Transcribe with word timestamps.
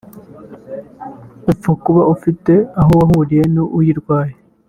upfa 1.51 1.71
kuba 1.83 2.01
ufite 2.15 2.53
aho 2.79 2.91
wahuriye 2.99 3.43
n’uyirwaye 3.53 4.33